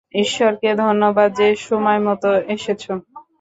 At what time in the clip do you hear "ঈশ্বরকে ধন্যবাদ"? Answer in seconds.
0.19-1.29